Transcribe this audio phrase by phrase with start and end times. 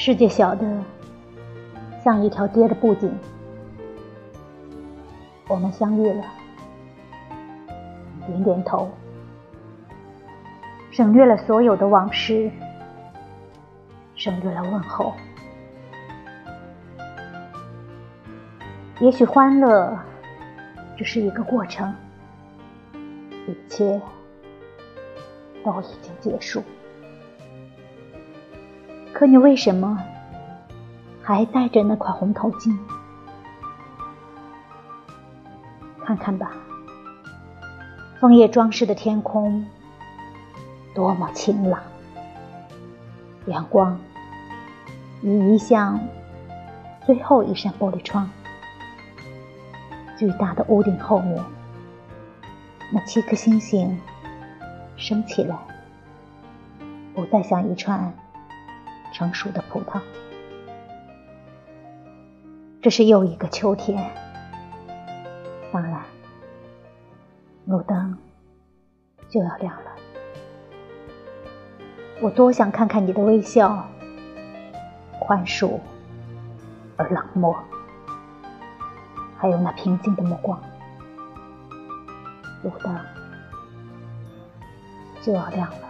[0.00, 0.64] 世界小的
[2.04, 3.12] 像一条街的布景，
[5.48, 6.24] 我们相遇了，
[8.24, 8.88] 点点头，
[10.92, 12.48] 省略了所有的往事，
[14.14, 15.12] 省略了问候。
[19.00, 19.98] 也许欢乐
[20.96, 21.92] 只是一个过程，
[23.48, 24.00] 一切
[25.64, 26.62] 都已经结束。
[29.18, 30.00] 可你为什么
[31.24, 32.78] 还戴着那块红头巾？
[36.04, 36.52] 看看吧，
[38.20, 39.66] 枫叶装饰的天空
[40.94, 41.80] 多么晴朗，
[43.46, 43.98] 阳光
[45.20, 45.98] 已移向
[47.04, 48.30] 最后一扇玻璃窗，
[50.16, 51.42] 巨大的屋顶后面，
[52.92, 54.00] 那七颗星星
[54.96, 55.56] 升起来，
[57.16, 58.14] 不再像一串。
[59.12, 60.00] 成熟的葡萄，
[62.80, 64.10] 这是又一个秋天。
[65.72, 66.00] 当然，
[67.66, 68.16] 路灯
[69.28, 69.90] 就要亮了。
[72.20, 73.86] 我多想看看你的微笑，
[75.20, 75.78] 宽恕
[76.96, 77.56] 而冷漠，
[79.36, 80.60] 还有那平静的目光。
[82.62, 82.98] 路灯
[85.20, 85.87] 就要亮了。